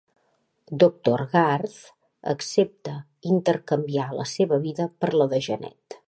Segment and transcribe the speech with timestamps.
[0.83, 1.75] Doctor Garth
[2.31, 2.93] accepta
[3.35, 5.99] intercanviar la seva vida per la de Janet.